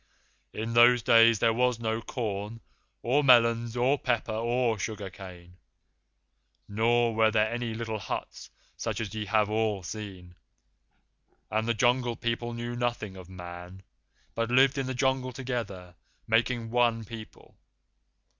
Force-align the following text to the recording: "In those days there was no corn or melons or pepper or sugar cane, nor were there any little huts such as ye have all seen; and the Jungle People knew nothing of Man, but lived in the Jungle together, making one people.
"In 0.51 0.73
those 0.73 1.03
days 1.03 1.37
there 1.37 1.53
was 1.53 1.79
no 1.79 2.01
corn 2.01 2.59
or 3.03 3.23
melons 3.23 3.77
or 3.77 3.99
pepper 3.99 4.31
or 4.33 4.79
sugar 4.79 5.11
cane, 5.11 5.57
nor 6.67 7.13
were 7.13 7.29
there 7.29 7.53
any 7.53 7.75
little 7.75 7.99
huts 7.99 8.49
such 8.75 8.99
as 8.99 9.13
ye 9.13 9.25
have 9.25 9.47
all 9.47 9.83
seen; 9.83 10.33
and 11.51 11.67
the 11.67 11.75
Jungle 11.75 12.15
People 12.15 12.53
knew 12.55 12.75
nothing 12.75 13.15
of 13.15 13.29
Man, 13.29 13.83
but 14.33 14.49
lived 14.49 14.79
in 14.79 14.87
the 14.87 14.95
Jungle 14.95 15.31
together, 15.33 15.93
making 16.25 16.71
one 16.71 17.05
people. 17.05 17.53